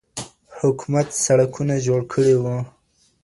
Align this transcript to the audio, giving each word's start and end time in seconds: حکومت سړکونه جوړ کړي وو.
حکومت 0.61 1.07
سړکونه 1.25 1.75
جوړ 1.85 2.01
کړي 2.13 2.35
وو. 2.41 2.57